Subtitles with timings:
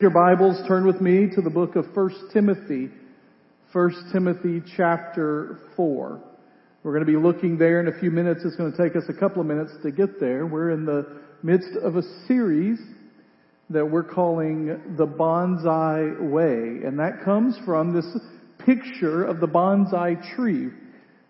[0.00, 2.90] Your Bibles, turn with me to the book of 1 Timothy,
[3.70, 6.20] 1 Timothy chapter 4.
[6.82, 8.40] We're going to be looking there in a few minutes.
[8.44, 10.46] It's going to take us a couple of minutes to get there.
[10.46, 12.80] We're in the midst of a series
[13.70, 16.84] that we're calling the bonsai way.
[16.84, 18.06] And that comes from this
[18.66, 20.70] picture of the bonsai tree.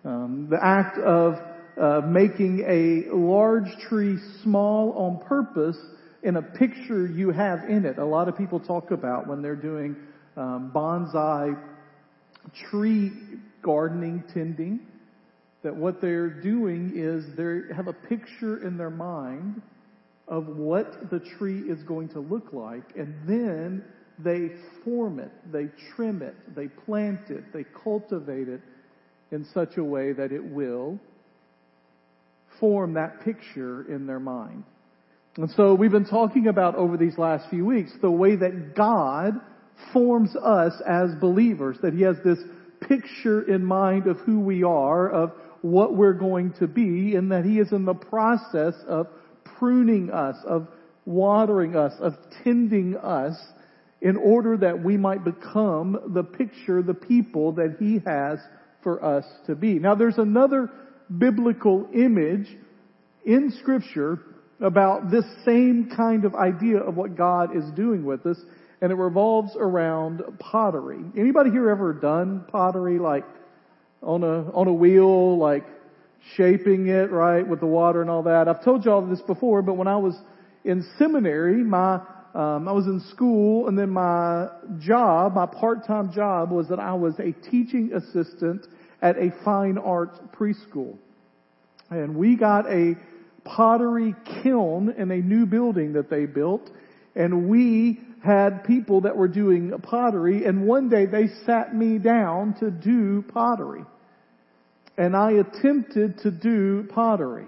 [0.07, 1.35] Um, the act of
[1.79, 5.77] uh, making a large tree small on purpose
[6.25, 7.99] in a picture you have in it.
[7.99, 9.95] A lot of people talk about when they're doing
[10.37, 11.57] um, bonsai
[12.71, 13.13] tree
[13.63, 14.81] gardening, tending,
[15.63, 19.63] that what they're doing is they have a picture in their mind
[20.27, 23.85] of what the tree is going to look like, and then
[24.19, 24.51] they
[24.85, 28.61] form it, they trim it, they plant it, they cultivate it
[29.31, 30.99] in such a way that it will
[32.61, 34.65] form that picture in their mind.
[35.37, 39.35] And so we've been talking about over these last few weeks the way that God
[39.93, 42.39] forms us as believers, that He has this
[42.89, 45.33] picture in mind of who we are, of
[45.63, 49.09] what we're going to be, and that He is in the process of
[49.59, 50.69] pruning us, of
[51.05, 53.37] watering us, of tending us
[54.01, 58.39] in order that we might become the picture, the people that He has
[58.85, 59.81] for us to be.
[59.81, 60.71] Now there's another
[61.19, 62.47] biblical image
[63.25, 64.21] in scripture
[64.65, 68.39] about this same kind of idea of what God is doing with us,
[68.81, 71.01] and it revolves around pottery.
[71.17, 73.25] Anybody here ever done pottery, like
[74.03, 75.65] on a on a wheel, like
[76.37, 78.49] shaping it right with the water and all that?
[78.49, 80.17] I've told you all this before, but when I was
[80.65, 82.01] in seminary, my
[82.35, 84.49] um, I was in school, and then my
[84.81, 88.67] job, my part-time job, was that I was a teaching assistant
[89.03, 90.97] at a fine arts preschool,
[91.91, 92.97] and we got a
[93.45, 96.71] pottery kiln in a new building that they built.
[97.15, 102.55] And we had people that were doing pottery and one day they sat me down
[102.61, 103.85] to do pottery.
[104.97, 107.47] And I attempted to do pottery.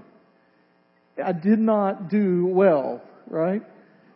[1.22, 3.62] I did not do well, right?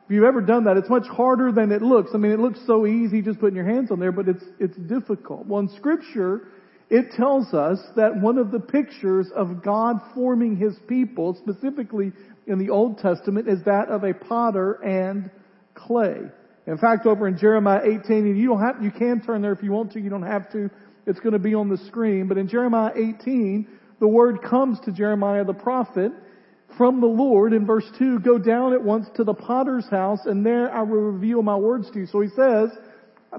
[0.05, 2.11] If you've ever done that, it's much harder than it looks.
[2.13, 4.77] I mean, it looks so easy just putting your hands on there, but it's, it's
[4.77, 5.47] difficult.
[5.47, 6.49] Well, in scripture,
[6.91, 12.13] it tells us that one of the pictures of God forming His people, specifically
[12.47, 15.31] in the Old Testament, is that of a potter and
[15.75, 16.21] clay.
[16.67, 19.63] In fact, over in Jeremiah 18, and you don't have, you can turn there if
[19.63, 20.69] you want to, you don't have to.
[21.07, 22.29] It's going to be on the screen.
[22.29, 23.67] But in Jeremiah 18,
[24.01, 26.13] the word comes to Jeremiah the prophet
[26.77, 30.45] from the Lord in verse 2, go down at once to the potter's house and
[30.45, 32.07] there I will reveal my words to you.
[32.07, 32.71] So he says,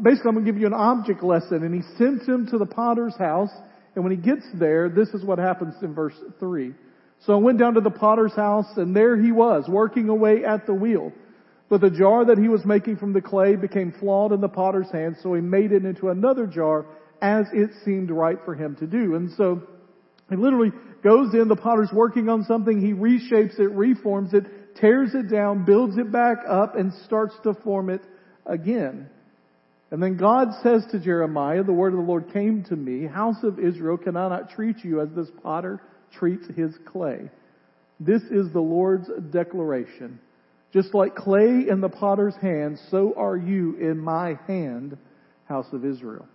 [0.01, 1.63] basically I'm going to give you an object lesson.
[1.63, 3.51] And he sends him to the potter's house.
[3.95, 6.73] And when he gets there, this is what happens in verse 3.
[7.25, 10.65] So I went down to the potter's house and there he was, working away at
[10.65, 11.11] the wheel.
[11.69, 14.91] But the jar that he was making from the clay became flawed in the potter's
[14.91, 16.85] hand, so he made it into another jar
[17.21, 19.15] as it seemed right for him to do.
[19.15, 19.61] And so
[20.29, 20.71] he literally
[21.01, 25.63] goes in, the potter's working on something, he reshapes it, reforms it, tears it down,
[25.63, 28.01] builds it back up, and starts to form it
[28.45, 29.09] again.
[29.91, 33.43] And then God says to Jeremiah, the word of the Lord came to me, house
[33.43, 35.81] of Israel, can I not treat you as this potter
[36.13, 37.29] treats his clay?
[37.99, 40.19] This is the Lord's declaration.
[40.73, 44.97] Just like clay in the potter's hand, so are you in my hand,
[45.45, 46.25] house of Israel.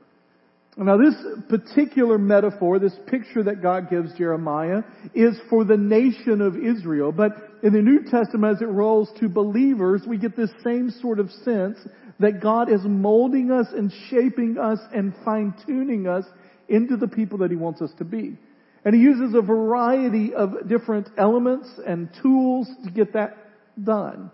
[0.78, 1.14] Now this
[1.48, 4.82] particular metaphor, this picture that God gives Jeremiah
[5.14, 7.12] is for the nation of Israel.
[7.12, 7.32] But
[7.62, 11.30] in the New Testament as it rolls to believers, we get this same sort of
[11.44, 11.78] sense
[12.20, 16.24] that God is molding us and shaping us and fine tuning us
[16.68, 18.36] into the people that He wants us to be.
[18.84, 23.36] And He uses a variety of different elements and tools to get that
[23.82, 24.30] done.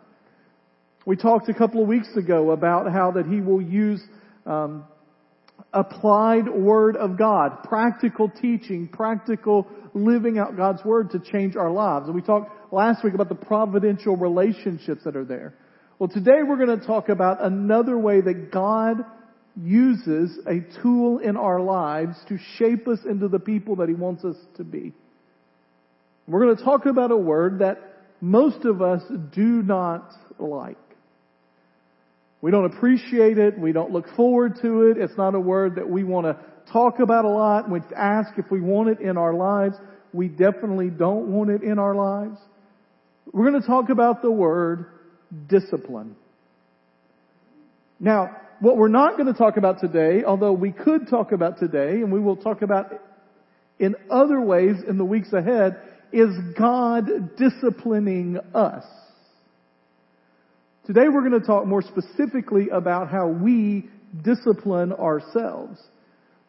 [1.06, 4.02] We talked a couple of weeks ago about how that He will use
[4.44, 4.84] um,
[5.72, 12.06] applied Word of God, practical teaching, practical living out God's Word to change our lives.
[12.06, 15.54] And we talked last week about the providential relationships that are there.
[15.98, 19.04] Well, today we're going to talk about another way that God
[19.60, 24.24] uses a tool in our lives to shape us into the people that He wants
[24.24, 24.92] us to be.
[26.26, 27.78] We're going to talk about a word that
[28.20, 29.02] most of us
[29.34, 30.78] do not like.
[32.42, 33.58] We don't appreciate it.
[33.58, 34.98] We don't look forward to it.
[34.98, 36.36] It's not a word that we want to
[36.72, 37.70] talk about a lot.
[37.70, 39.76] We ask if we want it in our lives.
[40.12, 42.38] We definitely don't want it in our lives.
[43.32, 44.86] We're going to talk about the word
[45.48, 46.16] discipline.
[48.00, 52.02] Now, what we're not going to talk about today, although we could talk about today,
[52.02, 52.92] and we will talk about
[53.78, 55.80] in other ways in the weeks ahead,
[56.12, 56.28] is
[56.58, 58.84] God disciplining us.
[60.84, 63.88] Today we're going to talk more specifically about how we
[64.24, 65.80] discipline ourselves.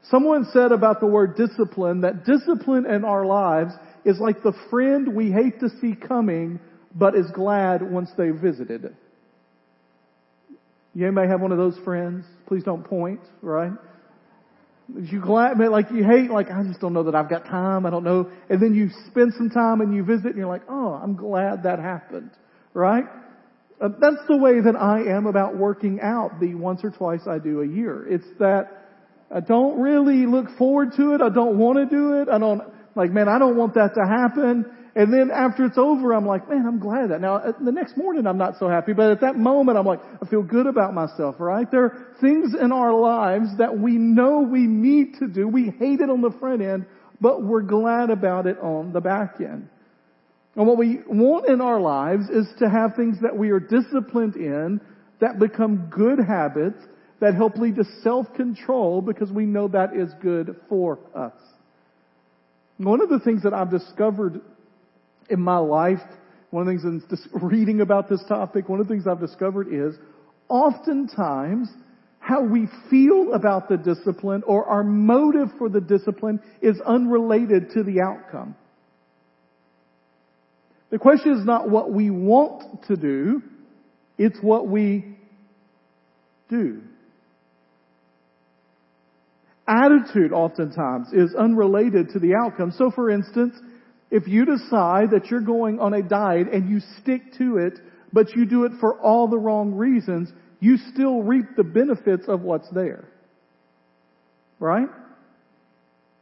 [0.09, 3.74] Someone said about the word discipline that discipline in our lives
[4.06, 6.59] is like the friend we hate to see coming,
[6.95, 8.95] but is glad once they've visited.
[10.95, 12.25] You may have one of those friends.
[12.47, 13.71] Please don't point, right?
[14.95, 17.85] You glad, like you hate, like I just don't know that I've got time.
[17.85, 18.31] I don't know.
[18.50, 21.63] And then you spend some time and you visit and you're like, oh, I'm glad
[21.63, 22.31] that happened,
[22.74, 23.06] right?
[23.83, 27.38] Uh, that's the way that I am about working out the once or twice I
[27.38, 28.07] do a year.
[28.07, 28.69] It's that
[29.30, 31.21] I don't really look forward to it.
[31.21, 32.30] I don't want to do it.
[32.30, 32.62] I don't,
[32.95, 34.65] like, man, I don't want that to happen.
[34.95, 37.19] And then after it's over, I'm like, man, I'm glad that.
[37.19, 40.27] Now, the next morning, I'm not so happy, but at that moment, I'm like, I
[40.27, 41.69] feel good about myself, right?
[41.69, 45.47] There are things in our lives that we know we need to do.
[45.47, 46.85] We hate it on the front end,
[47.19, 49.68] but we're glad about it on the back end.
[50.56, 54.36] And what we want in our lives is to have things that we are disciplined
[54.36, 54.80] in
[55.20, 56.78] that become good habits
[57.20, 61.34] that help lead to self-control because we know that is good for us.
[62.78, 64.42] One of the things that I've discovered
[65.30, 66.02] in my life,
[66.50, 69.74] one of the things in reading about this topic, one of the things I've discovered
[69.74, 69.96] is
[70.50, 71.70] oftentimes
[72.20, 77.84] how we feel about the discipline or our motive for the discipline is unrelated to
[77.84, 78.56] the outcome.
[80.94, 83.42] The question is not what we want to do,
[84.19, 85.18] it's what we
[86.51, 86.81] do.
[89.68, 92.72] Attitude oftentimes is unrelated to the outcome.
[92.78, 93.56] So for instance,
[94.12, 97.80] if you decide that you're going on a diet and you stick to it,
[98.13, 100.30] but you do it for all the wrong reasons,
[100.60, 103.10] you still reap the benefits of what's there.
[104.60, 104.90] Right?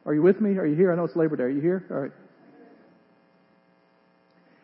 [0.05, 0.51] Are you with me?
[0.51, 0.93] Are you here?
[0.93, 1.43] I know it's Labor Day.
[1.43, 1.85] Are you here?
[1.91, 2.11] All right.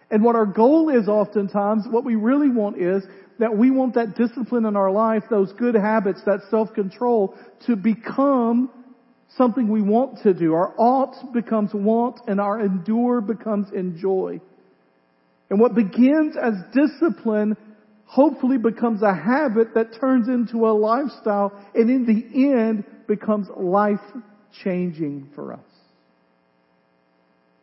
[0.10, 3.04] And what our goal is oftentimes, what we really want is
[3.40, 8.70] that we want that discipline in our life, those good habits, that self-control to become
[9.36, 10.54] something we want to do.
[10.54, 14.40] Our ought becomes want and our endure becomes enjoy.
[15.50, 17.58] And what begins as discipline
[18.06, 24.00] hopefully becomes a habit that turns into a lifestyle and in the end becomes life
[24.64, 25.60] changing for us.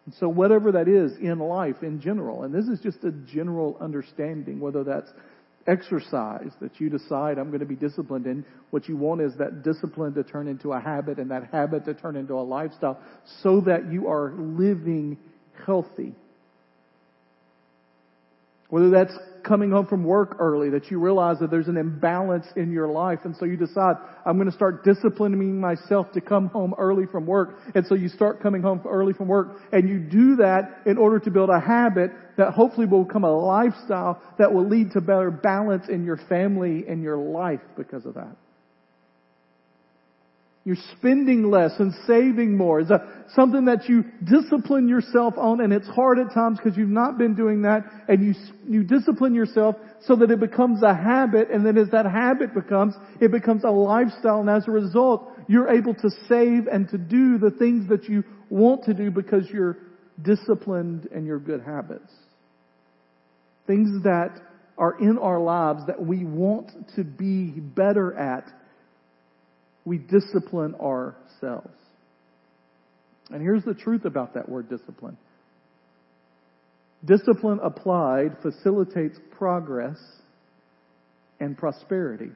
[0.05, 3.77] And so whatever that is in life in general, and this is just a general
[3.81, 5.11] understanding, whether that's
[5.67, 8.45] exercise that you decide I'm going to be disciplined in.
[8.71, 11.95] What you want is that discipline to turn into a habit and that habit to
[11.95, 13.01] turn into a lifestyle
[13.43, 15.17] so that you are living
[15.65, 16.15] healthy.
[18.75, 22.73] Whether that's coming home from work early, that you realize that there's an imbalance in
[22.73, 23.95] your life, and so you decide,
[24.27, 28.09] I'm going to start disciplining myself to come home early from work, and so you
[28.09, 31.61] start coming home early from work, and you do that in order to build a
[31.61, 36.17] habit that hopefully will become a lifestyle that will lead to better balance in your
[36.29, 38.35] family and your life because of that.
[40.65, 42.81] You're spending less and saving more.
[42.81, 43.03] Is that
[43.35, 47.35] something that you discipline yourself on and it's hard at times because you've not been
[47.35, 48.35] doing that and you,
[48.67, 49.77] you discipline yourself
[50.07, 53.71] so that it becomes a habit and then as that habit becomes, it becomes a
[53.71, 58.05] lifestyle and as a result, you're able to save and to do the things that
[58.09, 59.77] you want to do because you're
[60.23, 62.11] disciplined and your good habits.
[63.67, 64.41] Things that
[64.79, 68.51] are in our lives that we want to be better at
[69.85, 71.77] we discipline ourselves.
[73.31, 75.17] And here's the truth about that word discipline.
[77.05, 79.99] Discipline applied facilitates progress
[81.41, 82.31] and prosperity.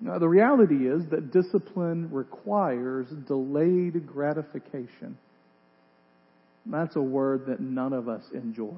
[0.00, 5.18] Now, the reality is that discipline requires delayed gratification.
[6.66, 8.76] That's a word that none of us enjoy.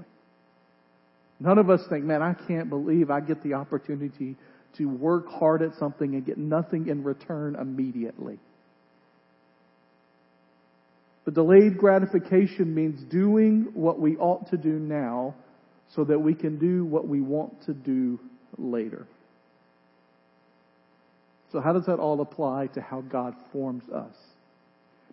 [1.39, 4.37] None of us think, man, I can't believe I get the opportunity
[4.79, 8.39] to work hard at something and get nothing in return immediately.
[11.25, 15.35] But delayed gratification means doing what we ought to do now
[15.95, 18.19] so that we can do what we want to do
[18.57, 19.07] later.
[21.53, 24.15] So how does that all apply to how God forms us?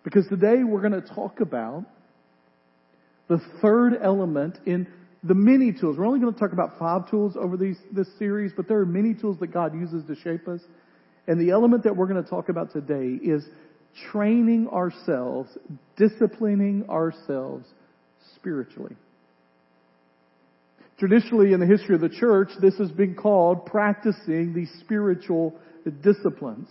[0.04, 1.84] Because today we're going to talk about
[3.28, 4.86] the third element in
[5.22, 5.96] the many tools.
[5.98, 8.86] We're only going to talk about five tools over these, this series, but there are
[8.86, 10.60] many tools that God uses to shape us.
[11.26, 13.44] And the element that we're going to talk about today is
[14.10, 15.50] training ourselves,
[15.96, 17.66] disciplining ourselves
[18.36, 18.96] spiritually.
[20.98, 25.54] Traditionally in the history of the church, this has been called practicing the spiritual
[26.02, 26.68] disciplines.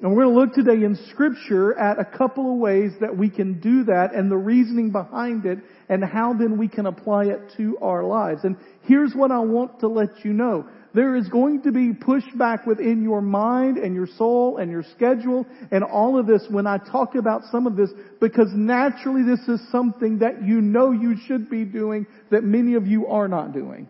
[0.00, 3.30] And we're going to look today in scripture at a couple of ways that we
[3.30, 7.40] can do that and the reasoning behind it and how then we can apply it
[7.56, 8.44] to our lives.
[8.44, 10.68] And here's what I want to let you know.
[10.92, 15.46] There is going to be pushback within your mind and your soul and your schedule
[15.70, 19.60] and all of this when I talk about some of this because naturally this is
[19.70, 23.88] something that you know you should be doing that many of you are not doing.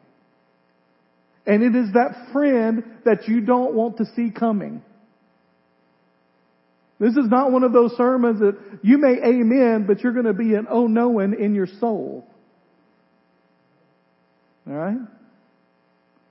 [1.47, 4.83] And it is that friend that you don't want to see coming.
[6.99, 10.33] This is not one of those sermons that you may amen, but you're going to
[10.33, 12.27] be an oh knowing in your soul.
[14.67, 14.99] Alright?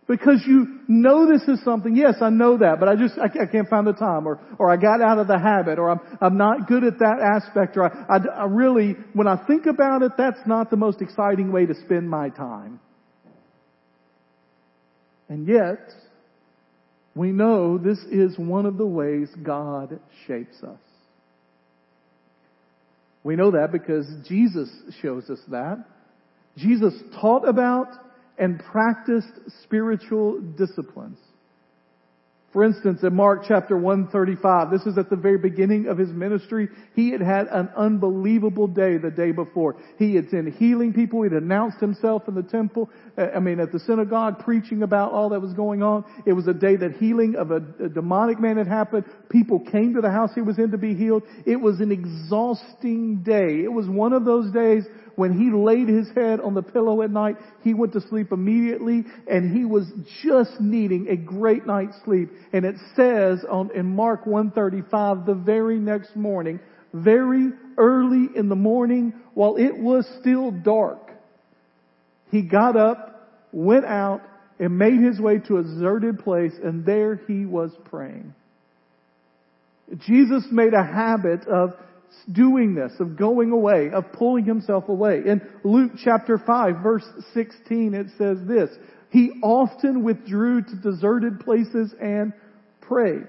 [0.08, 3.46] Because you know this is something, yes, I know that, but I just, I, I
[3.48, 6.38] can't find the time, or, or I got out of the habit, or I'm, I'm
[6.38, 10.12] not good at that aspect, or I, I, I really, when I think about it,
[10.16, 12.80] that's not the most exciting way to spend my time.
[15.28, 15.92] And yet,
[17.16, 20.80] we know this is one of the ways God shapes us.
[23.24, 24.70] We know that because Jesus
[25.02, 25.84] shows us that.
[26.58, 27.88] Jesus taught about
[28.38, 29.32] and practiced
[29.64, 31.18] spiritual disciplines.
[32.56, 36.70] For instance, in Mark chapter 135, this is at the very beginning of his ministry.
[36.96, 39.76] He had had an unbelievable day the day before.
[40.00, 41.24] He had been healing people.
[41.24, 45.28] He'd announced himself in the temple, uh, I mean at the synagogue, preaching about all
[45.32, 46.06] that was going on.
[46.26, 49.04] It was a day that healing of a, a demonic man had happened.
[49.28, 51.24] People came to the house he was in to be healed.
[51.46, 53.66] It was an exhausting day.
[53.66, 54.86] It was one of those days
[55.16, 59.04] when he laid his head on the pillow at night, he went to sleep immediately
[59.30, 59.86] and he was
[60.24, 62.30] just needing a great night's sleep.
[62.54, 66.60] And it says on, in Mark 135, the very next morning,
[66.94, 71.12] very early in the morning, while it was still dark,
[72.32, 74.22] he got up, went out,
[74.60, 78.34] and made his way to a deserted place, and there he was praying.
[80.00, 81.74] Jesus made a habit of
[82.32, 85.22] doing this, of going away, of pulling himself away.
[85.26, 88.70] In Luke chapter 5 verse 16 it says this,
[89.10, 92.34] He often withdrew to deserted places and
[92.82, 93.28] prayed.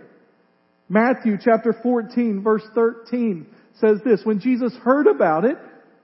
[0.89, 3.47] Matthew chapter 14 verse 13
[3.81, 5.57] says this, when Jesus heard about it,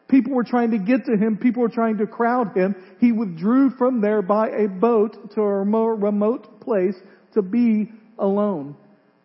[0.09, 3.71] people were trying to get to him, people were trying to crowd him, he withdrew
[3.79, 6.95] from there by a boat to a more remote place
[7.35, 8.76] to be alone.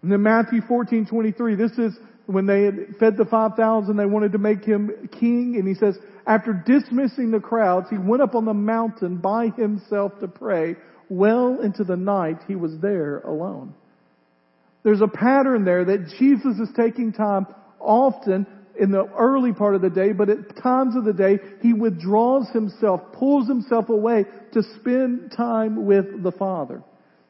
[0.01, 4.33] And then Matthew 14, 23, this is when they had fed the 5,000, they wanted
[4.33, 5.55] to make him king.
[5.57, 10.11] And he says, after dismissing the crowds, he went up on the mountain by himself
[10.19, 10.75] to pray.
[11.09, 13.73] Well into the night, he was there alone.
[14.83, 17.47] There's a pattern there that Jesus is taking time
[17.79, 18.45] often
[18.77, 22.49] in the early part of the day, but at times of the day, he withdraws
[22.49, 26.83] himself, pulls himself away to spend time with the Father.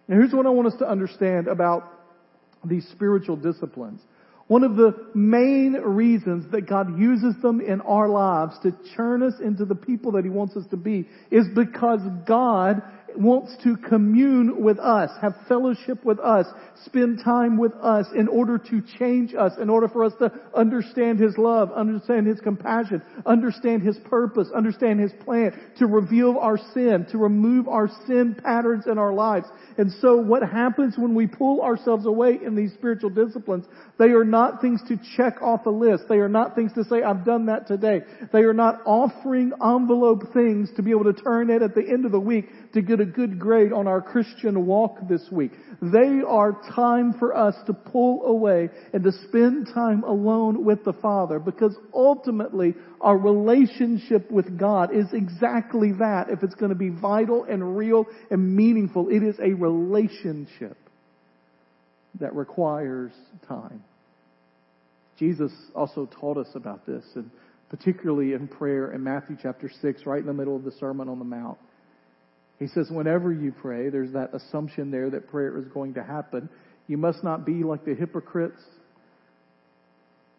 [0.08, 1.84] Now here's what I want us to understand about
[2.66, 4.02] these spiritual disciplines.
[4.48, 9.34] One of the main reasons that God uses them in our lives to churn us
[9.44, 12.82] into the people that He wants us to be is because God
[13.16, 16.46] wants to commune with us, have fellowship with us,
[16.86, 21.20] spend time with us in order to change us, in order for us to understand
[21.20, 27.08] His love, understand His compassion, understand His purpose, understand His plan, to reveal our sin,
[27.12, 29.48] to remove our sin patterns in our lives.
[29.78, 33.66] And so what happens when we pull ourselves away in these spiritual disciplines,
[33.98, 36.04] they are not things to check off a list.
[36.10, 38.02] They are not things to say, I've done that today.
[38.32, 42.06] They are not offering envelope things to be able to turn in at the end
[42.06, 45.52] of the week to get a good grade on our Christian walk this week.
[45.82, 50.94] They are time for us to pull away and to spend time alone with the
[50.94, 56.30] Father because ultimately our relationship with God is exactly that.
[56.30, 60.78] If it's going to be vital and real and meaningful, it is a relationship
[62.20, 63.12] that requires
[63.48, 63.84] time.
[65.18, 67.30] Jesus also taught us about this, and
[67.70, 71.20] particularly in prayer in Matthew chapter 6, right in the middle of the Sermon on
[71.20, 71.58] the Mount.
[72.60, 76.50] He says, whenever you pray, there's that assumption there that prayer is going to happen.
[76.88, 78.62] You must not be like the hypocrites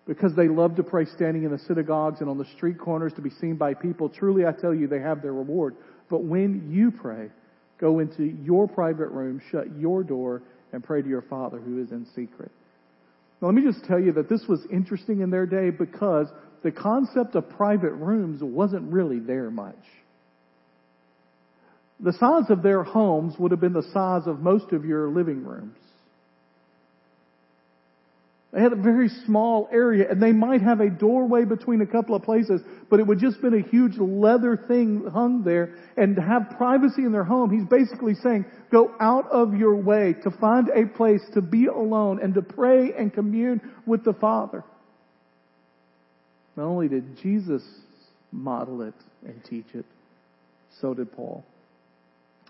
[0.07, 3.21] because they love to pray standing in the synagogues and on the street corners to
[3.21, 4.09] be seen by people.
[4.09, 5.77] Truly, I tell you, they have their reward.
[6.11, 7.29] But when you pray,
[7.79, 11.93] go into your private room, shut your door, and pray to your Father who is
[11.93, 12.51] in secret.
[13.41, 16.27] Now, let me just tell you that this was interesting in their day because
[16.65, 19.77] the concept of private rooms wasn't really there much.
[22.01, 25.45] The size of their homes would have been the size of most of your living
[25.45, 25.77] rooms.
[28.53, 32.15] They had a very small area and they might have a doorway between a couple
[32.15, 36.23] of places, but it would just been a huge leather thing hung there and to
[36.23, 37.51] have privacy in their home.
[37.51, 42.21] He's basically saying, go out of your way to find a place to be alone
[42.23, 44.65] and to pray and commune with the Father.
[46.57, 47.63] Not only did Jesus
[48.33, 48.95] model it
[49.27, 49.85] and teach it,
[50.81, 51.45] so did Paul.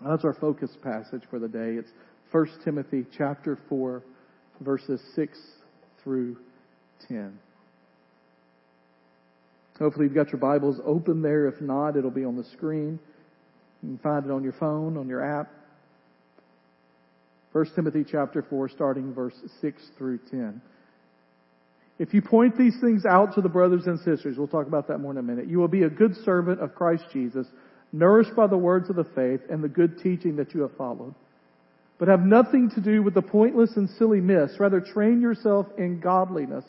[0.01, 1.73] That's our focus passage for the day.
[1.73, 1.91] It's
[2.31, 4.01] 1 Timothy chapter 4
[4.61, 5.37] verses 6
[6.03, 6.37] through
[7.07, 7.37] 10.
[9.77, 11.47] Hopefully you've got your Bibles open there.
[11.47, 12.99] If not, it'll be on the screen.
[13.81, 15.49] You can find it on your phone, on your app.
[17.53, 20.61] 1 Timothy chapter 4, starting verse 6 through 10.
[21.97, 24.99] If you point these things out to the brothers and sisters, we'll talk about that
[24.99, 27.47] more in a minute, you will be a good servant of Christ Jesus,
[27.91, 31.13] nourished by the words of the faith and the good teaching that you have followed
[31.99, 34.57] but have nothing to do with the pointless and silly myths.
[34.57, 36.63] Rather, train yourself in godliness.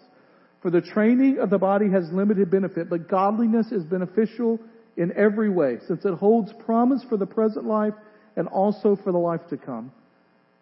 [0.61, 4.59] For the training of the body has limited benefit, but godliness is beneficial
[4.97, 7.95] in every way, since it holds promise for the present life
[8.37, 9.93] and also for the life to come.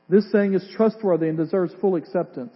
[0.09, 2.53] This saying is trustworthy and deserves full acceptance.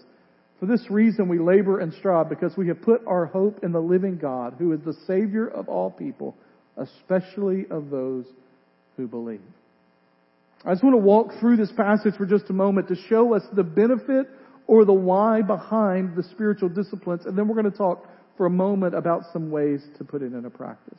[0.61, 3.81] For this reason we labor and strive, because we have put our hope in the
[3.81, 6.37] living God, who is the Savior of all people,
[6.77, 8.25] especially of those
[8.97, 9.41] who believe.
[10.65, 13.43] I just want to walk through this passage for just a moment to show us
[13.53, 14.29] the benefit
[14.67, 18.51] or the why behind the spiritual disciplines, and then we're going to talk for a
[18.51, 20.99] moment about some ways to put it into practice.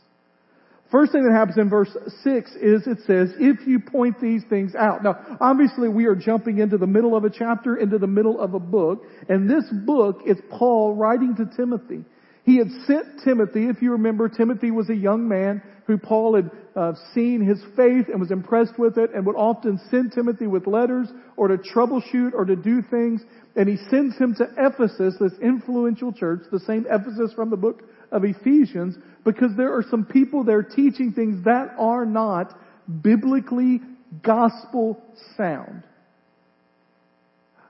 [0.92, 1.90] First thing that happens in verse
[2.24, 5.04] 6 is it says, if you point these things out.
[5.04, 8.54] Now, obviously we are jumping into the middle of a chapter, into the middle of
[8.54, 12.04] a book, and this book is Paul writing to Timothy.
[12.44, 16.52] He had sent Timothy, if you remember, Timothy was a young man who Paul had
[16.76, 20.68] uh, seen his faith and was impressed with it and would often send Timothy with
[20.68, 21.08] letters
[21.38, 23.22] or to troubleshoot or to do things.
[23.56, 27.84] And he sends him to Ephesus, this influential church, the same Ephesus from the book
[28.12, 32.58] of Ephesians, because there are some people there teaching things that are not
[33.02, 33.82] biblically
[34.22, 35.02] gospel
[35.38, 35.84] sound.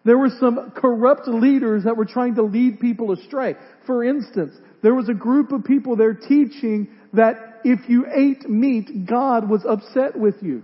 [0.05, 3.55] There were some corrupt leaders that were trying to lead people astray.
[3.86, 9.07] For instance, there was a group of people there teaching that if you ate meat,
[9.07, 10.63] God was upset with you.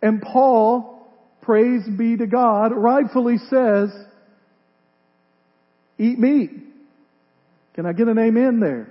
[0.00, 1.08] And Paul,
[1.42, 3.90] praise be to God, rightfully says,
[5.98, 6.50] eat meat.
[7.74, 8.88] Can I get an amen there?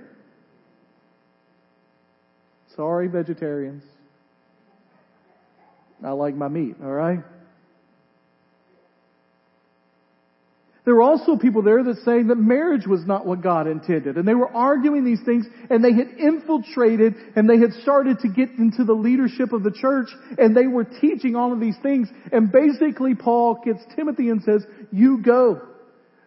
[2.76, 3.82] Sorry, vegetarians.
[6.04, 7.20] I like my meat, alright?
[10.86, 14.16] There were also people there that saying that marriage was not what God intended.
[14.16, 18.28] And they were arguing these things and they had infiltrated and they had started to
[18.28, 20.06] get into the leadership of the church
[20.38, 22.08] and they were teaching all of these things.
[22.30, 25.60] And basically Paul gets Timothy and says, you go.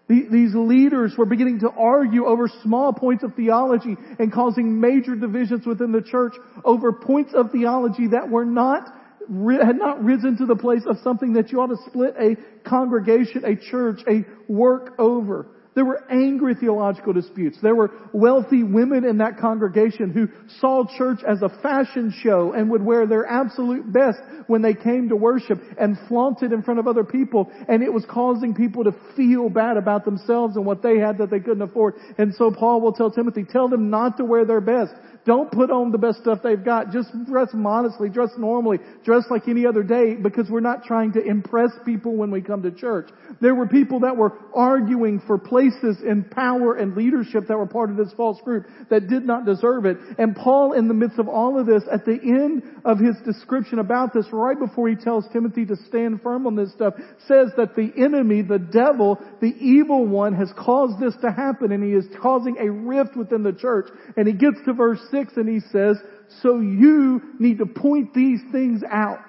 [0.10, 5.66] These leaders were beginning to argue over small points of theology and causing major divisions
[5.66, 6.34] within the church
[6.66, 8.92] over points of theology that were not
[9.30, 12.36] had not risen to the place of something that you ought to split a
[12.68, 15.48] congregation, a church, a work over.
[15.80, 17.58] There were angry theological disputes.
[17.62, 20.28] There were wealthy women in that congregation who
[20.60, 25.08] saw church as a fashion show and would wear their absolute best when they came
[25.08, 27.50] to worship and flaunted in front of other people.
[27.70, 31.30] And it was causing people to feel bad about themselves and what they had that
[31.30, 31.94] they couldn't afford.
[32.18, 34.92] And so Paul will tell Timothy, tell them not to wear their best.
[35.26, 36.92] Don't put on the best stuff they've got.
[36.92, 41.22] Just dress modestly, dress normally, dress like any other day because we're not trying to
[41.22, 43.10] impress people when we come to church.
[43.40, 45.69] There were people that were arguing for places
[46.04, 49.86] in power and leadership that were part of this false group that did not deserve
[49.86, 49.98] it.
[50.18, 53.80] And Paul, in the midst of all of this, at the end of his description
[53.80, 56.94] about this, right before he tells Timothy to stand firm on this stuff,
[57.28, 61.84] says that the enemy, the devil, the evil one has caused this to happen and
[61.84, 63.90] he is causing a rift within the church.
[64.18, 65.98] And he gets to verse 6 and he says,
[66.42, 69.20] so you need to point these things out.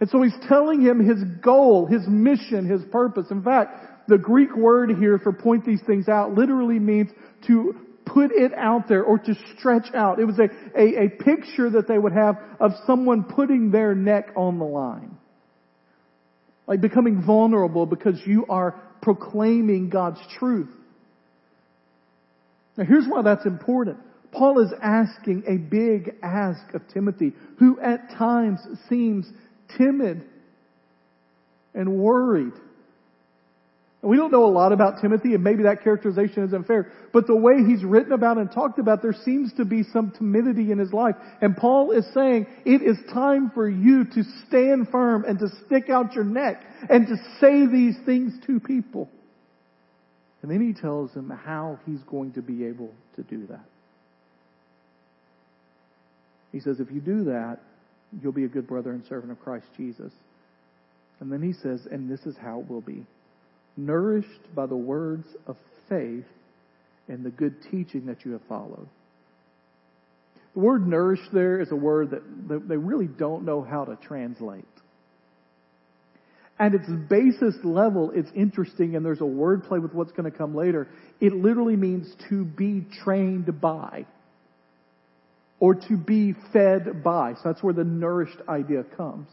[0.00, 3.26] And so he's telling him his goal, his mission, his purpose.
[3.30, 7.10] In fact, the Greek word here for point these things out literally means
[7.46, 7.74] to
[8.06, 10.18] put it out there or to stretch out.
[10.18, 14.30] It was a, a, a picture that they would have of someone putting their neck
[14.36, 15.16] on the line.
[16.66, 20.70] Like becoming vulnerable because you are proclaiming God's truth.
[22.76, 23.98] Now here's why that's important.
[24.32, 29.26] Paul is asking a big ask of Timothy, who at times seems
[29.76, 30.24] timid
[31.74, 32.52] and worried.
[34.02, 37.26] And we don't know a lot about Timothy, and maybe that characterization isn't fair, but
[37.26, 40.78] the way he's written about and talked about, there seems to be some timidity in
[40.78, 41.16] his life.
[41.42, 45.90] And Paul is saying, it is time for you to stand firm and to stick
[45.90, 49.10] out your neck and to say these things to people.
[50.40, 53.64] And then he tells him how he's going to be able to do that.
[56.52, 57.58] He says, if you do that,
[58.22, 60.12] you'll be a good brother and servant of Christ Jesus.
[61.20, 63.04] And then he says, and this is how it will be
[63.86, 65.56] nourished by the words of
[65.88, 66.26] faith
[67.08, 68.88] and the good teaching that you have followed.
[70.54, 74.64] The word nourished there is a word that they really don't know how to translate.
[76.58, 80.36] At its basest level, it's interesting, and there's a word play with what's going to
[80.36, 80.88] come later.
[81.20, 84.06] It literally means to be trained by,
[85.58, 87.34] or to be fed by.
[87.34, 89.28] So that's where the nourished idea comes.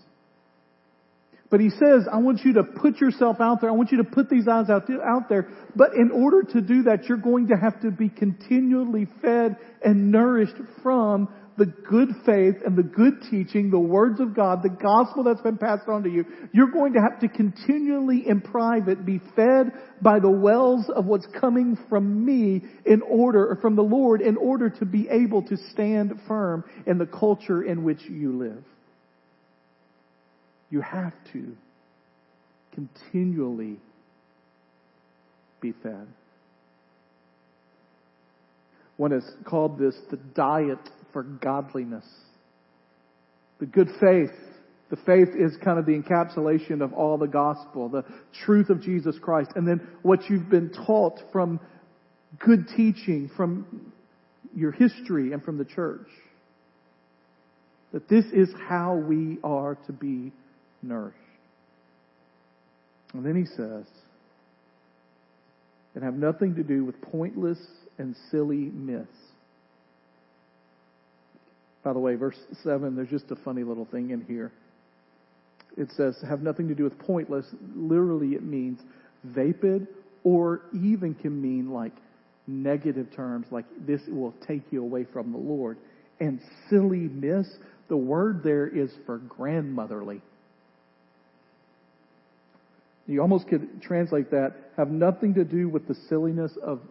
[1.50, 3.70] But he says, I want you to put yourself out there.
[3.70, 5.48] I want you to put these eyes out, out there.
[5.76, 10.12] But in order to do that, you're going to have to be continually fed and
[10.12, 15.24] nourished from the good faith and the good teaching, the words of God, the gospel
[15.24, 16.24] that's been passed on to you.
[16.54, 21.28] You're going to have to continually in private be fed by the wells of what's
[21.40, 25.58] coming from me in order, or from the Lord in order to be able to
[25.72, 28.64] stand firm in the culture in which you live.
[30.70, 31.56] You have to
[32.74, 33.80] continually
[35.62, 36.08] be fed.
[38.98, 40.80] One has called this the diet
[41.14, 42.06] for godliness.
[43.60, 44.32] The good faith.
[44.90, 48.06] The faith is kind of the encapsulation of all the gospel, the
[48.46, 51.60] truth of Jesus Christ, and then what you've been taught from
[52.40, 53.92] good teaching, from
[54.56, 56.08] your history, and from the church.
[57.92, 60.32] That this is how we are to be
[60.82, 61.18] nourished.
[63.14, 63.86] And then he says,
[65.96, 67.60] and have nothing to do with pointless
[67.98, 69.08] and silly myths.
[71.84, 74.52] By the way, verse 7, there's just a funny little thing in here.
[75.78, 77.46] It says, have nothing to do with pointless.
[77.76, 78.80] Literally, it means
[79.24, 79.88] vapid
[80.24, 81.94] or even can mean like
[82.46, 85.78] negative terms, like this will take you away from the Lord.
[86.20, 87.50] And silly myths,
[87.88, 90.22] the word there is for grandmotherly.
[93.08, 96.82] You almost could translate that, have nothing to do with the silliness of,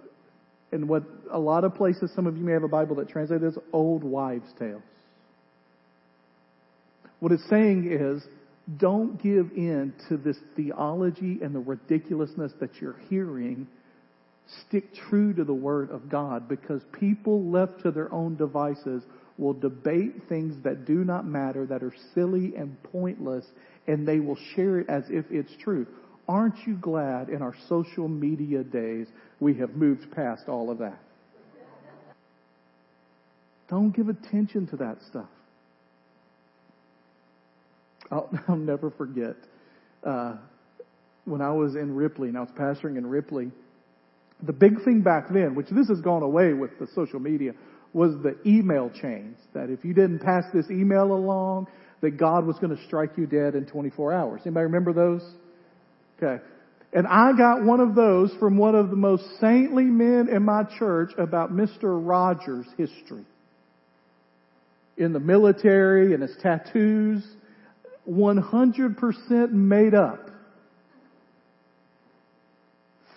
[0.73, 3.45] and what a lot of places, some of you may have a Bible that translates
[3.45, 4.83] as old wives' tales.
[7.21, 8.27] What it's saying is,
[8.79, 13.69] don't give in to this theology and the ridiculousness that you're hearing.
[14.67, 19.03] Stick true to the Word of God because people left to their own devices
[19.39, 23.45] will debate things that do not matter, that are silly and pointless,
[23.87, 25.87] and they will share it as if it's true.
[26.29, 29.07] Aren't you glad in our social media days
[29.39, 30.99] we have moved past all of that?
[33.69, 35.29] Don't give attention to that stuff.
[38.11, 39.37] I'll, I'll never forget
[40.05, 40.37] uh,
[41.25, 43.51] when I was in Ripley and I was pastoring in Ripley.
[44.43, 47.53] The big thing back then, which this has gone away with the social media,
[47.93, 49.39] was the email chains.
[49.55, 51.69] That if you didn't pass this email along,
[52.03, 54.43] that God was going to strike you dead in 24 hours.
[54.45, 55.23] Anybody remember those?
[56.17, 56.43] Okay.
[56.93, 60.65] And I got one of those from one of the most saintly men in my
[60.79, 61.83] church about Mr.
[61.83, 63.27] Rogers' history.
[64.97, 67.23] In the military and his tattoos,
[68.09, 70.31] 100% made up.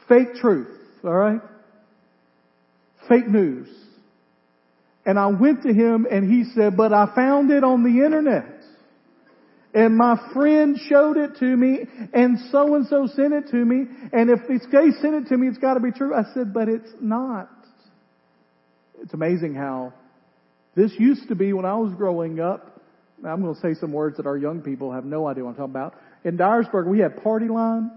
[0.10, 1.42] Fake truth, alright?
[3.08, 3.70] Fake news.
[5.06, 8.59] And I went to him and he said, but I found it on the internet
[9.74, 13.86] and my friend showed it to me, and so and so sent it to me,
[14.12, 14.40] and if
[14.72, 16.14] guy sent it to me, it's got to be true.
[16.14, 17.50] I said, but it's not.
[19.02, 19.94] It's amazing how
[20.76, 22.82] this used to be when I was growing up.
[23.26, 25.56] I'm going to say some words that our young people have no idea what I'm
[25.58, 25.96] talking about.
[26.24, 27.92] In Dyersburg, we had party line.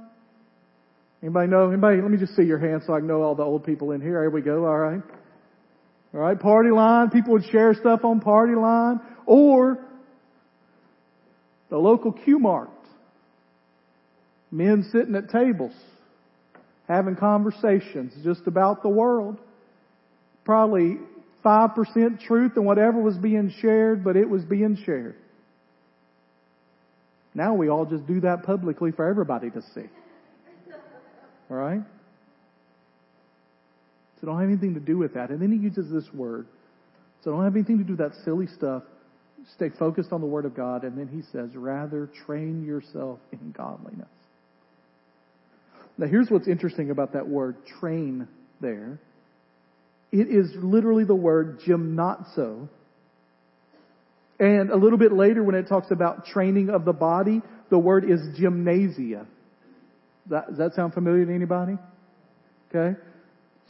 [1.23, 1.71] Anybody know?
[1.71, 2.03] Anybody?
[2.03, 4.01] Let me just see your hand so I can know all the old people in
[4.01, 4.21] here.
[4.21, 4.67] Here we go.
[4.67, 5.01] All right.
[6.13, 6.39] All right.
[6.39, 7.11] Party line.
[7.11, 9.01] People would share stuff on party line.
[9.27, 9.79] Or
[11.73, 12.69] the local Q Mart.
[14.51, 15.73] Men sitting at tables,
[16.87, 19.39] having conversations just about the world.
[20.45, 20.99] Probably
[21.43, 25.15] 5% truth in whatever was being shared, but it was being shared.
[27.35, 29.89] Now we all just do that publicly for everybody to see.
[31.51, 31.81] Alright?
[34.21, 35.31] So don't have anything to do with that.
[35.31, 36.47] And then he uses this word.
[37.25, 38.83] So don't have anything to do with that silly stuff
[39.55, 40.85] stay focused on the Word of God.
[40.85, 44.09] And then he says, rather train yourself in godliness.
[45.99, 48.27] Now here's what's interesting about that word train
[48.61, 48.99] there.
[50.11, 52.69] It is literally the word gymnazo.
[54.39, 58.11] And a little bit later when it talks about training of the body, the word
[58.11, 59.27] is gymnasia.
[60.29, 61.79] That, does that sound familiar to anybody?
[62.75, 62.99] Okay.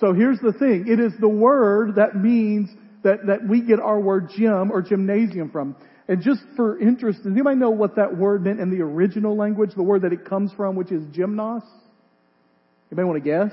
[0.00, 0.87] So here's the thing.
[0.88, 2.70] It is the word that means
[3.02, 5.76] that, that we get our word gym or gymnasium from.
[6.08, 9.70] And just for interest, does anybody know what that word meant in the original language?
[9.74, 11.62] The word that it comes from, which is gymnos?
[12.90, 13.52] Anybody want to guess?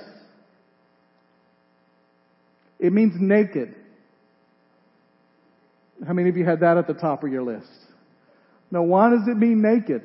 [2.80, 3.76] It means naked.
[6.06, 7.68] How many of you had that at the top of your list?
[8.72, 10.04] Now, why does it mean naked?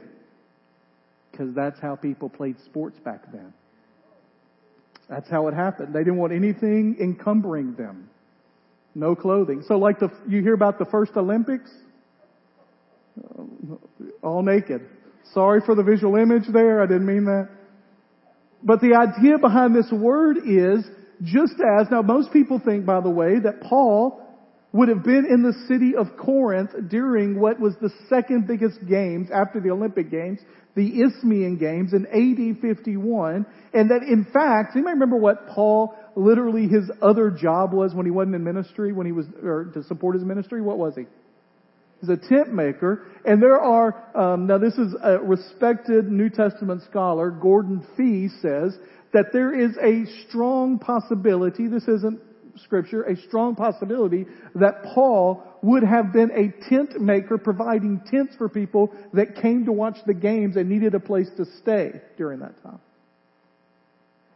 [1.31, 3.53] Because that's how people played sports back then.
[5.09, 5.95] That's how it happened.
[5.95, 8.09] They didn't want anything encumbering them.
[8.95, 9.63] No clothing.
[9.67, 11.71] So like the, you hear about the first Olympics?
[14.23, 14.83] All naked.
[15.33, 16.83] Sorry for the visual image there.
[16.83, 17.49] I didn't mean that.
[18.63, 20.85] But the idea behind this word is
[21.23, 24.24] just as, now most people think by the way that Paul
[24.75, 29.29] would have been in the city of Corinth during what was the second biggest games
[29.33, 30.41] after the Olympic Games,
[30.75, 36.67] the Isthmian Games in AD 51, and that in fact, anybody remember what Paul literally
[36.67, 40.17] his other job was when he wasn't in ministry, when he was, or to support
[40.17, 40.61] his ministry?
[40.61, 41.05] What was he?
[42.01, 46.83] He's a tent maker, and there are, um, now this is a respected New Testament
[46.91, 48.77] scholar, Gordon Fee says,
[49.13, 52.19] that there is a strong possibility, this isn't
[52.63, 58.49] scripture, a strong possibility that Paul would have been a tent maker providing tents for
[58.49, 62.63] people that came to watch the games and needed a place to stay during that
[62.63, 62.81] time.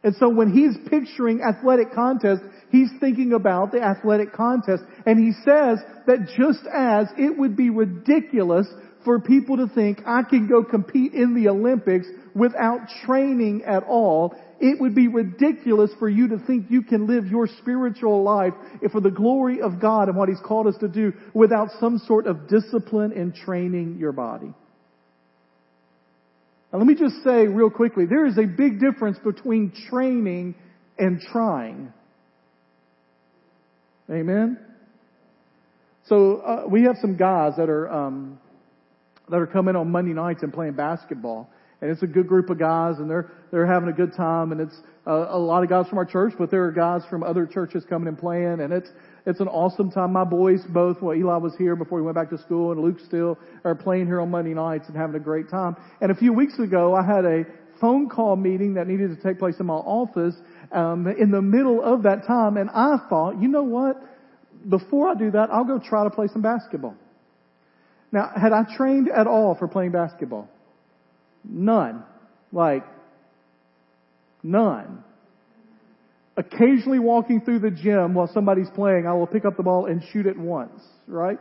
[0.02, 4.84] And so when he's picturing athletic contest, he's thinking about the athletic contest.
[5.04, 8.66] And he says that just as it would be ridiculous
[9.04, 14.34] for people to think I can go compete in the Olympics without training at all,
[14.60, 18.54] it would be ridiculous for you to think you can live your spiritual life
[18.90, 22.26] for the glory of God and what He's called us to do without some sort
[22.26, 24.52] of discipline and training your body.
[26.72, 30.54] Now let me just say real quickly, there is a big difference between training
[30.98, 31.92] and trying.
[34.10, 34.58] Amen?
[36.06, 38.40] So uh, we have some guys that are um,
[39.28, 42.58] that are coming on Monday nights and playing basketball and it's a good group of
[42.58, 45.88] guys, and they're they're having a good time, and it's uh, a lot of guys
[45.88, 48.90] from our church, but there are guys from other churches coming and playing, and it's
[49.26, 50.12] it's an awesome time.
[50.12, 52.98] My boys both, well, Eli was here before he went back to school, and Luke
[53.06, 55.76] still are playing here on Monday nights and having a great time.
[56.00, 57.44] And a few weeks ago, I had a
[57.80, 60.34] phone call meeting that needed to take place in my office
[60.72, 64.02] um, in the middle of that time, and I thought, you know what?
[64.68, 66.96] Before I do that, I'll go try to play some basketball.
[68.10, 70.48] Now, had I trained at all for playing basketball?
[71.48, 72.04] None.
[72.52, 72.84] Like,
[74.42, 75.02] none.
[76.36, 80.02] Occasionally walking through the gym while somebody's playing, I will pick up the ball and
[80.12, 81.38] shoot it once, right?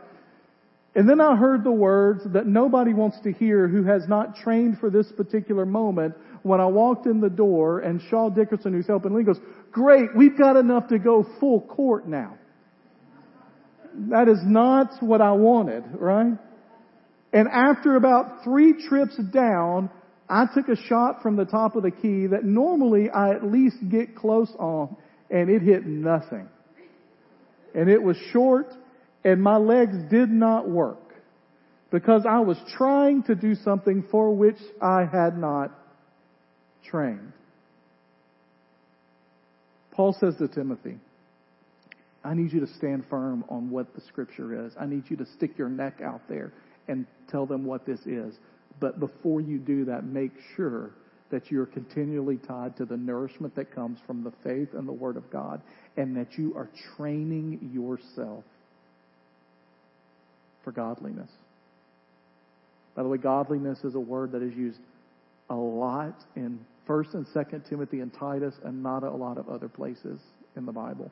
[0.94, 4.78] And then I heard the words that nobody wants to hear who has not trained
[4.80, 9.16] for this particular moment when I walked in the door and Shaw Dickerson, who's helping
[9.16, 9.38] me, goes,
[9.70, 12.36] great, we've got enough to go full court now.
[14.10, 16.32] That is not what I wanted, right?
[17.32, 19.90] And after about three trips down,
[20.28, 23.76] I took a shot from the top of the key that normally I at least
[23.88, 24.96] get close on,
[25.30, 26.48] and it hit nothing.
[27.74, 28.66] And it was short,
[29.24, 30.98] and my legs did not work
[31.90, 35.72] because I was trying to do something for which I had not
[36.84, 37.32] trained.
[39.92, 40.98] Paul says to Timothy,
[42.22, 44.72] I need you to stand firm on what the scripture is.
[44.78, 46.52] I need you to stick your neck out there
[46.86, 48.34] and tell them what this is.
[48.80, 50.90] But before you do that, make sure
[51.30, 55.16] that you're continually tied to the nourishment that comes from the faith and the Word
[55.16, 55.60] of God,
[55.96, 58.44] and that you are training yourself
[60.64, 61.30] for godliness.
[62.94, 64.80] By the way, godliness is a word that is used
[65.50, 69.68] a lot in 1st and 2nd Timothy and Titus and not a lot of other
[69.68, 70.20] places
[70.56, 71.10] in the Bible.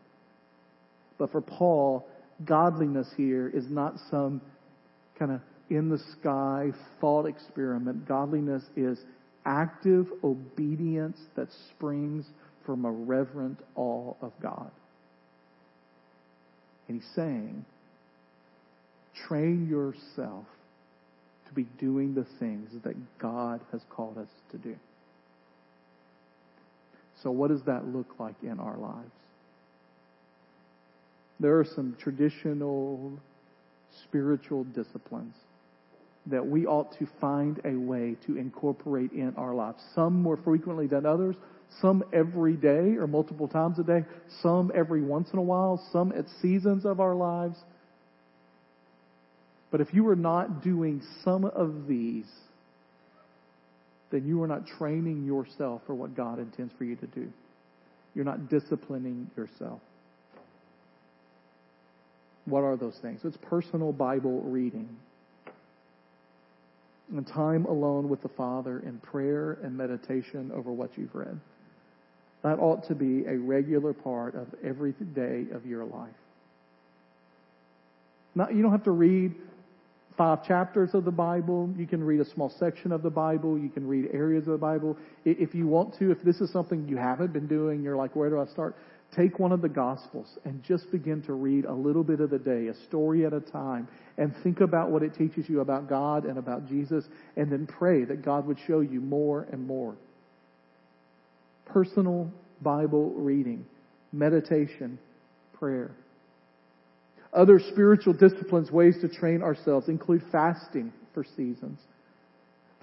[1.19, 2.07] But for Paul,
[2.45, 4.41] godliness here is not some
[5.19, 8.07] kind of in the sky thought experiment.
[8.07, 8.99] Godliness is
[9.45, 12.27] active obedience that springs
[12.65, 14.71] from a reverent awe of God.
[16.89, 17.65] And he's saying,
[19.27, 20.45] train yourself
[21.49, 24.77] to be doing the things that God has called us to do.
[27.23, 29.11] So, what does that look like in our lives?
[31.41, 33.13] There are some traditional
[34.05, 35.35] spiritual disciplines
[36.27, 39.83] that we ought to find a way to incorporate in our lives.
[39.95, 41.37] Some more frequently than others,
[41.81, 44.05] some every day or multiple times a day,
[44.43, 47.57] some every once in a while, some at seasons of our lives.
[49.71, 52.31] But if you are not doing some of these,
[54.11, 57.31] then you are not training yourself for what God intends for you to do.
[58.15, 59.81] You're not disciplining yourself.
[62.47, 63.21] What are those things?
[63.25, 64.89] It's personal Bible reading.
[67.14, 71.38] And time alone with the Father in prayer and meditation over what you've read.
[72.42, 76.11] That ought to be a regular part of every day of your life.
[78.35, 79.35] Not, you don't have to read
[80.16, 81.73] five chapters of the Bible.
[81.77, 83.59] You can read a small section of the Bible.
[83.59, 84.97] You can read areas of the Bible.
[85.25, 88.31] If you want to, if this is something you haven't been doing, you're like, where
[88.31, 88.77] do I start?
[89.17, 92.39] Take one of the Gospels and just begin to read a little bit of the
[92.39, 96.27] day, a story at a time, and think about what it teaches you about God
[96.27, 97.05] and about Jesus,
[97.37, 99.95] and then pray that God would show you more and more.
[101.65, 103.65] Personal Bible reading,
[104.13, 104.99] meditation,
[105.55, 105.93] prayer.
[107.33, 111.79] Other spiritual disciplines, ways to train ourselves, include fasting for seasons.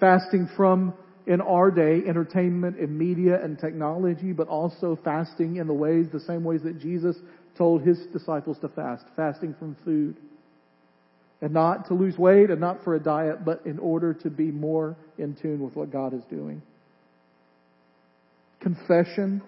[0.00, 0.94] Fasting from,
[1.26, 6.20] in our day, entertainment and media and technology, but also fasting in the ways, the
[6.20, 7.16] same ways that Jesus
[7.56, 9.04] told his disciples to fast.
[9.16, 10.16] Fasting from food.
[11.40, 14.50] And not to lose weight and not for a diet, but in order to be
[14.50, 16.62] more in tune with what God is doing.
[18.60, 19.42] Confession.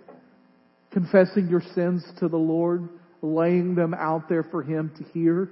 [0.92, 2.88] Confessing your sins to the Lord
[3.22, 5.50] laying them out there for Him to hear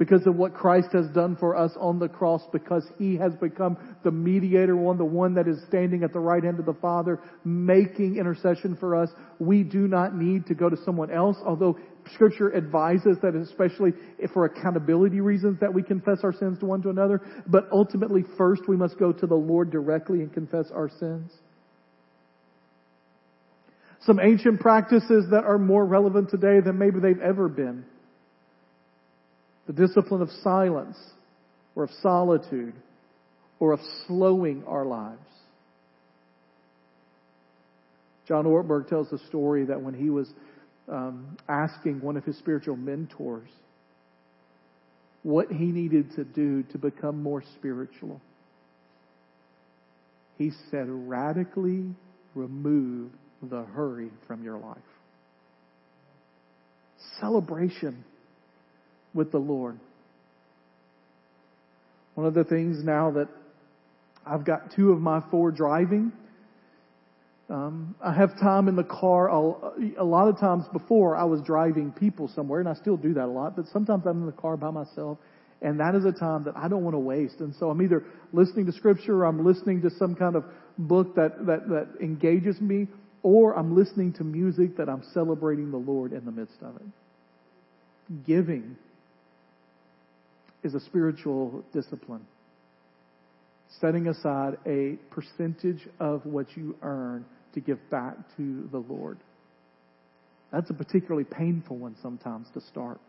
[0.00, 3.76] because of what Christ has done for us on the cross, because He has become
[4.02, 7.20] the mediator one, the one that is standing at the right hand of the Father,
[7.44, 9.10] making intercession for us.
[9.38, 11.78] We do not need to go to someone else, although
[12.14, 13.90] Scripture advises that especially
[14.32, 18.62] for accountability reasons that we confess our sins to one to another, but ultimately first
[18.66, 21.30] we must go to the Lord directly and confess our sins
[24.06, 27.84] some ancient practices that are more relevant today than maybe they've ever been.
[29.70, 30.96] The discipline of silence,
[31.76, 32.74] or of solitude,
[33.60, 33.78] or of
[34.08, 35.20] slowing our lives.
[38.26, 40.28] John Ortberg tells the story that when he was
[40.88, 43.48] um, asking one of his spiritual mentors
[45.22, 48.20] what he needed to do to become more spiritual,
[50.36, 51.94] he said, radically
[52.34, 54.78] remove the hurry from your life.
[57.20, 58.04] Celebration
[59.14, 59.78] with the Lord.
[62.14, 63.28] One of the things now that
[64.26, 66.12] I've got two of my four driving,
[67.48, 69.30] um, I have time in the car.
[69.30, 73.14] I'll, a lot of times before I was driving people somewhere, and I still do
[73.14, 75.18] that a lot, but sometimes I'm in the car by myself,
[75.62, 77.40] and that is a time that I don't want to waste.
[77.40, 80.44] And so I'm either listening to scripture or I'm listening to some kind of
[80.78, 82.86] book that, that, that engages me,
[83.22, 88.26] or I'm listening to music that I'm celebrating the Lord in the midst of it.
[88.26, 88.76] Giving
[90.62, 92.26] is a spiritual discipline.
[93.80, 99.18] Setting aside a percentage of what you earn to give back to the Lord.
[100.52, 103.00] That's a particularly painful one sometimes to start.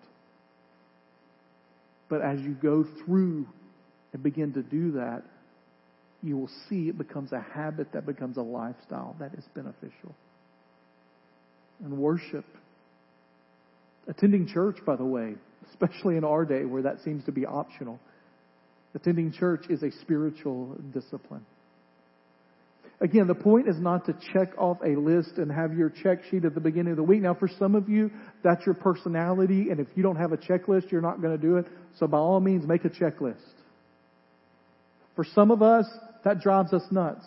[2.10, 3.48] But as you go through
[4.14, 5.24] and begin to do that,
[6.22, 10.14] you will see it becomes a habit that becomes a lifestyle that is beneficial.
[11.84, 12.46] And worship.
[14.08, 15.36] Attending church, by the way,
[15.70, 18.00] especially in our day where that seems to be optional.
[18.94, 21.46] Attending church is a spiritual discipline.
[23.00, 26.46] Again, the point is not to check off a list and have your check sheet
[26.46, 27.22] at the beginning of the week.
[27.22, 28.12] Now, for some of you,
[28.44, 31.58] that's your personality, and if you don't have a checklist, you're not going to do
[31.58, 31.66] it.
[31.98, 33.42] So by all means, make a checklist.
[35.16, 35.88] For some of us,
[36.24, 37.26] that drives us nuts.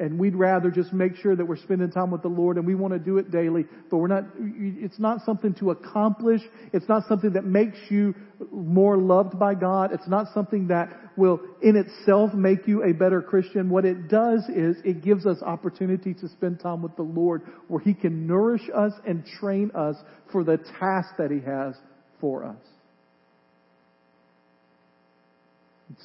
[0.00, 2.74] And we'd rather just make sure that we're spending time with the Lord and we
[2.74, 6.40] want to do it daily, but we're not, it's not something to accomplish.
[6.72, 8.14] It's not something that makes you
[8.50, 9.92] more loved by God.
[9.92, 13.68] It's not something that will in itself make you a better Christian.
[13.68, 17.80] What it does is it gives us opportunity to spend time with the Lord where
[17.82, 19.96] He can nourish us and train us
[20.32, 21.74] for the task that He has
[22.22, 22.56] for us.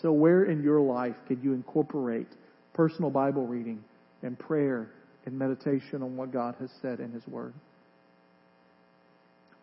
[0.01, 2.27] So, where in your life can you incorporate
[2.75, 3.83] personal Bible reading
[4.21, 4.91] and prayer
[5.25, 7.53] and meditation on what God has said in His Word?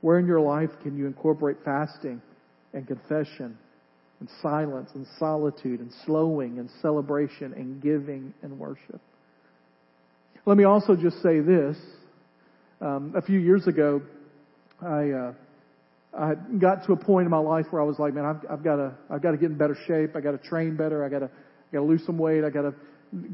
[0.01, 2.21] Where in your life can you incorporate fasting
[2.73, 3.57] and confession
[4.19, 9.01] and silence and solitude and slowing and celebration and giving and worship?
[10.45, 11.77] Let me also just say this.
[12.81, 14.03] Um, a few years ago,
[14.81, 15.33] I uh,
[16.15, 18.65] I got to a point in my life where I was like, man, I've, I've
[18.65, 20.15] got to, I've got to get in better shape.
[20.15, 21.05] I got to train better.
[21.05, 21.31] I got to,
[21.73, 22.45] got to lose some weight.
[22.45, 22.75] I got to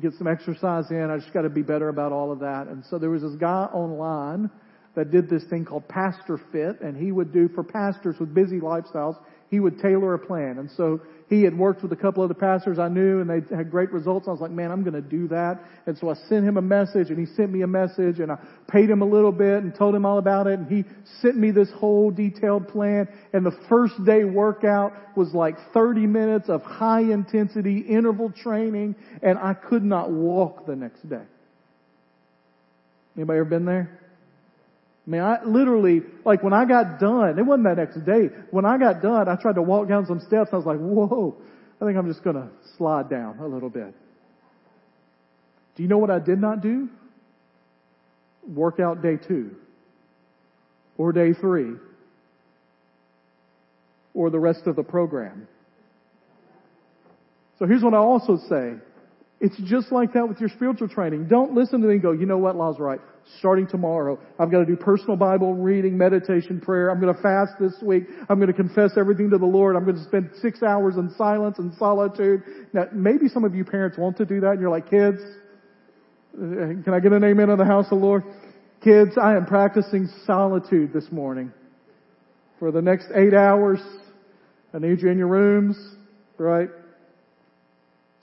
[0.00, 1.10] get some exercise in.
[1.10, 2.66] I just got to be better about all of that.
[2.68, 4.50] And so there was this guy online
[4.94, 8.58] that did this thing called Pastor Fit, and he would do for pastors with busy
[8.58, 9.16] lifestyles,
[9.50, 10.58] he would tailor a plan.
[10.58, 13.54] And so he had worked with a couple of the pastors I knew and they
[13.54, 14.28] had great results.
[14.28, 15.62] I was like, man, I'm going to do that.
[15.86, 18.38] And so I sent him a message and he sent me a message and I
[18.66, 20.58] paid him a little bit and told him all about it.
[20.58, 20.84] And he
[21.20, 23.08] sent me this whole detailed plan.
[23.32, 29.38] And the first day workout was like 30 minutes of high intensity interval training and
[29.38, 31.24] I could not walk the next day.
[33.16, 33.98] Anybody ever been there?
[35.08, 38.28] I mean, I literally, like when I got done, it wasn't that next day.
[38.50, 40.50] When I got done, I tried to walk down some steps.
[40.52, 41.34] I was like, whoa,
[41.80, 43.94] I think I'm just going to slide down a little bit.
[45.76, 46.90] Do you know what I did not do?
[48.46, 49.56] Workout day two.
[50.98, 51.72] Or day three.
[54.12, 55.48] Or the rest of the program.
[57.58, 58.74] So here's what I also say.
[59.40, 61.28] It's just like that with your spiritual training.
[61.28, 62.98] Don't listen to me and go, you know what, Law's right.
[63.38, 66.90] Starting tomorrow, I've got to do personal Bible reading, meditation, prayer.
[66.90, 68.04] I'm going to fast this week.
[68.28, 69.76] I'm going to confess everything to the Lord.
[69.76, 72.42] I'm going to spend six hours in silence and solitude.
[72.72, 75.20] Now, maybe some of you parents want to do that and you're like, kids,
[76.34, 78.24] uh, can I get an amen in the house of the Lord?
[78.82, 81.52] Kids, I am practicing solitude this morning.
[82.58, 83.80] For the next eight hours,
[84.74, 85.76] I need you in your rooms,
[86.38, 86.68] right?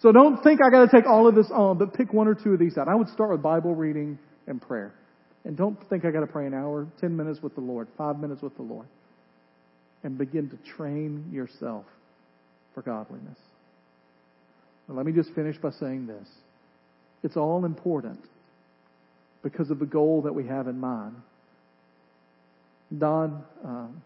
[0.01, 2.53] So don't think I gotta take all of this on, but pick one or two
[2.53, 2.87] of these out.
[2.87, 4.93] I would start with Bible reading and prayer.
[5.45, 8.41] And don't think I gotta pray an hour, ten minutes with the Lord, five minutes
[8.41, 8.87] with the Lord.
[10.03, 11.85] And begin to train yourself
[12.73, 13.39] for godliness.
[14.87, 16.27] Now let me just finish by saying this.
[17.23, 18.19] It's all important
[19.41, 21.15] because of the goal that we have in mind.
[22.95, 24.01] Don, um,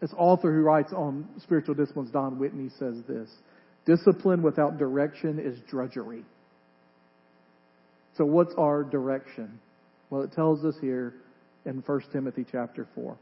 [0.00, 3.28] this author who writes on spiritual disciplines, Don Whitney, says this.
[3.86, 6.24] Discipline without direction is drudgery.
[8.16, 9.60] So what's our direction?
[10.10, 11.14] Well, it tells us here
[11.64, 13.16] in 1 Timothy chapter 4.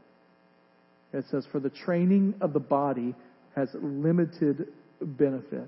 [1.13, 3.15] It says, For the training of the body
[3.55, 4.67] has limited
[5.01, 5.67] benefit.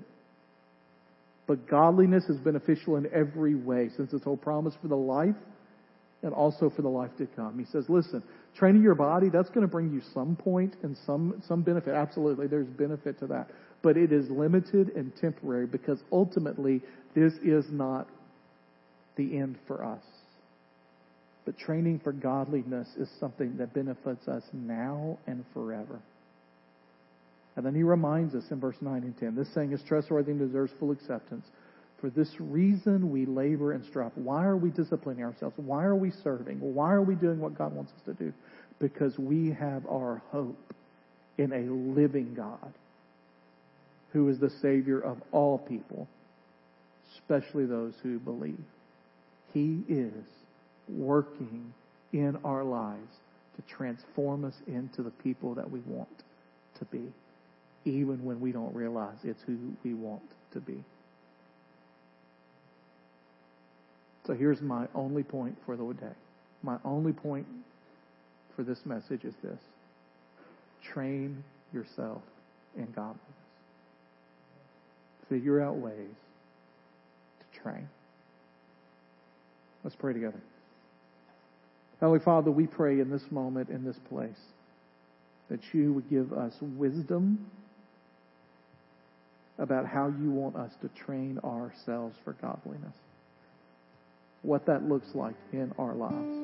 [1.46, 5.34] But godliness is beneficial in every way, since it's a promise for the life
[6.22, 7.58] and also for the life to come.
[7.58, 8.22] He says, listen,
[8.56, 11.94] training your body, that's going to bring you some point and some, some benefit.
[11.94, 13.48] Absolutely, there's benefit to that
[13.82, 16.80] but it is limited and temporary because ultimately
[17.14, 18.08] this is not
[19.16, 20.02] the end for us.
[21.44, 26.00] But training for godliness is something that benefits us now and forever.
[27.56, 30.40] And then he reminds us in verse 9 and 10 this saying is trustworthy and
[30.40, 31.44] deserves full acceptance.
[32.02, 34.10] For this reason we labor and strive.
[34.16, 35.54] Why are we disciplining ourselves?
[35.56, 36.58] Why are we serving?
[36.60, 38.32] Why are we doing what God wants us to do?
[38.80, 40.74] Because we have our hope
[41.38, 42.72] in a living God
[44.12, 46.08] who is the Savior of all people,
[47.14, 48.64] especially those who believe.
[49.54, 50.24] He is
[50.88, 51.72] working
[52.12, 53.14] in our lives
[53.54, 56.08] to transform us into the people that we want
[56.80, 57.12] to be,
[57.84, 60.22] even when we don't realize it's who we want
[60.52, 60.82] to be.
[64.26, 66.14] So here's my only point for the day.
[66.62, 67.46] My only point
[68.54, 69.58] for this message is this
[70.82, 71.42] train
[71.72, 72.22] yourself
[72.76, 73.32] in godliness
[75.32, 76.14] figure out ways
[77.40, 77.88] to train.
[79.82, 80.40] Let's pray together.
[82.00, 84.38] Heavenly Father, we pray in this moment, in this place,
[85.48, 87.46] that you would give us wisdom
[89.58, 92.94] about how you want us to train ourselves for godliness.
[94.42, 96.38] What that looks like in our lives.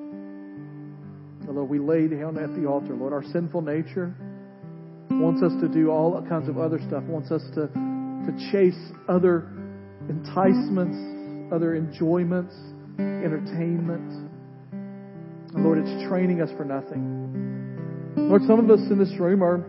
[1.47, 4.15] Lord, we lay down at the altar, Lord, our sinful nature
[5.11, 7.69] wants us to do all kinds of other stuff, wants us to
[8.29, 8.79] to chase
[9.09, 9.49] other
[10.09, 12.55] enticements, other enjoyments,
[12.99, 14.29] entertainment.
[15.55, 18.13] Lord, it's training us for nothing.
[18.17, 19.65] Lord, some of us in this room are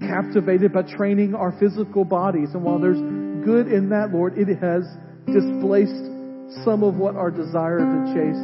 [0.00, 2.50] captivated by training our physical bodies.
[2.54, 3.00] And while there's
[3.44, 4.84] good in that, Lord, it has
[5.26, 6.09] displaced
[6.64, 8.42] some of what our desire to chase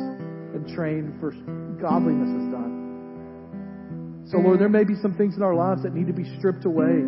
[0.54, 1.32] and train for
[1.80, 4.26] godliness has done.
[4.30, 6.64] So, Lord, there may be some things in our lives that need to be stripped
[6.64, 6.98] away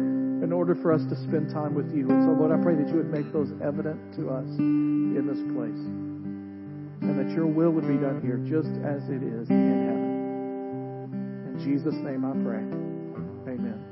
[0.42, 2.08] in order for us to spend time with you.
[2.08, 5.42] And so, Lord, I pray that you would make those evident to us in this
[5.50, 5.82] place.
[7.02, 10.08] And that your will would be done here just as it is in heaven.
[11.54, 12.62] In Jesus' name I pray.
[13.52, 13.87] Amen.